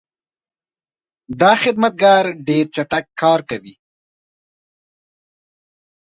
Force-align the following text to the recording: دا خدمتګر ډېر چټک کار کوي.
دا 1.39 1.51
خدمتګر 1.63 2.23
ډېر 2.47 2.65
چټک 2.75 3.05
کار 3.21 3.39
کوي. 3.49 3.73